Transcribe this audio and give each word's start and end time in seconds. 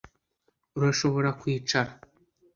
Urashobora 0.77 1.29
kwicara 1.39 1.91